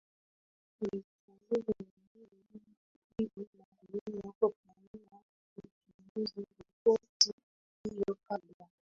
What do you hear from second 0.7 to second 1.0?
yo